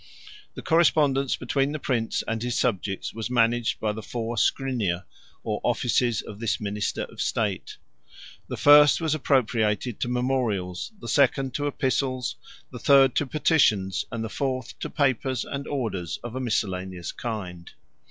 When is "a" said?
16.35-16.39